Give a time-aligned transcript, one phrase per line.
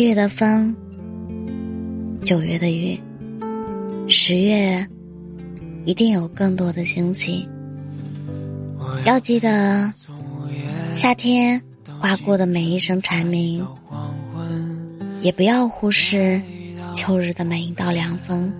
[0.00, 0.74] 七月的风，
[2.24, 2.98] 九月的雨，
[4.08, 4.88] 十月
[5.84, 7.46] 一定有更多的惊喜。
[9.04, 9.92] 要记得，
[10.94, 11.62] 夏天
[11.98, 13.62] 划过的每一声蝉鸣，
[15.20, 16.40] 也不要忽视
[16.94, 18.50] 秋日的每一道凉风。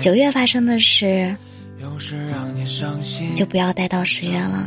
[0.00, 1.36] 九月发生的事，
[3.34, 4.66] 就不要待到十月了。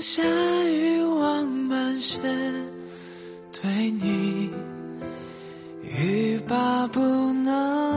[0.00, 0.22] 下
[0.64, 2.20] 欲望满身，
[3.52, 4.50] 对你
[5.82, 7.00] 欲罢不
[7.32, 7.87] 能。